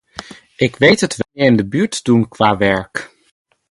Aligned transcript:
Ik 0.55 0.75
weet 0.75 1.01
het 1.01 1.15
wel, 1.17 1.29
meer 1.33 1.45
in 1.51 1.57
de 1.57 1.67
buurt 1.67 2.03
doen 2.03 2.27
qua 2.27 2.57
werk. 2.57 3.11